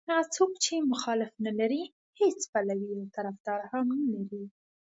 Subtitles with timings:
[0.09, 1.83] هغه څوک چې مخالف نه لري
[2.19, 4.43] هېڅ پلوی او طرفدار هم نه لري.